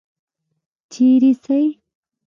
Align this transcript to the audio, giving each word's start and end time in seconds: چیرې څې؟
چیرې 0.91 1.31
څې؟ 1.43 1.59